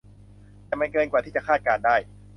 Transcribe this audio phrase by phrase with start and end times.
[0.65, 1.95] แต่มันเกินกว่าที่จะคาดการณ์ได้